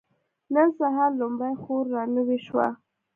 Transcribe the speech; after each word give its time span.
نن 0.53 0.67
سهار 0.79 1.11
لومړۍ 1.21 1.53
خور 1.61 1.83
را 1.95 2.03
نوې 2.15 2.37
شوه. 2.47 2.67